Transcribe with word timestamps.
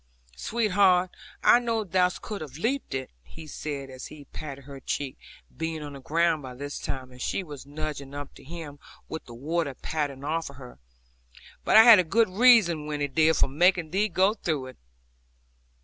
'Sweetheart, 0.35 1.11
I 1.43 1.59
know 1.59 1.83
thou 1.83 2.09
couldst 2.09 2.41
have 2.41 2.57
leaped 2.57 2.95
it,' 2.95 3.11
he 3.21 3.45
said, 3.45 3.91
as 3.91 4.07
he 4.07 4.25
patted 4.25 4.63
her 4.63 4.79
cheek, 4.79 5.15
being 5.55 5.83
on 5.83 5.93
the 5.93 5.99
ground 5.99 6.41
by 6.41 6.55
this 6.55 6.79
time, 6.79 7.11
and 7.11 7.21
she 7.21 7.43
was 7.43 7.67
nudging 7.67 8.15
up 8.15 8.33
to 8.33 8.43
him, 8.43 8.79
with 9.07 9.25
the 9.25 9.35
water 9.35 9.75
pattering 9.75 10.23
off 10.23 10.47
her; 10.47 10.79
'but 11.63 11.77
I 11.77 11.83
had 11.83 12.09
good 12.09 12.29
reason, 12.29 12.87
Winnie 12.87 13.07
dear, 13.09 13.35
for 13.35 13.47
making 13.47 13.91
thee 13.91 14.09
go 14.09 14.33
through 14.33 14.65
it.' 14.69 14.77